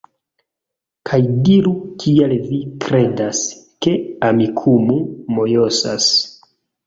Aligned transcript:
Kaj 1.09 1.17
diru 1.49 1.73
kial 2.03 2.33
vi 2.47 2.57
kredas, 2.85 3.43
ke 3.87 3.93
Amikumu 4.29 4.97
mojosas 5.39 6.09